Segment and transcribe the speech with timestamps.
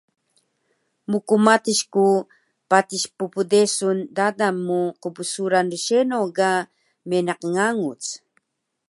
[1.11, 2.07] mkmatis ku
[2.69, 6.51] patis ppdesun dadan mu qbsuran rseno ga
[7.09, 8.03] meniq nganguc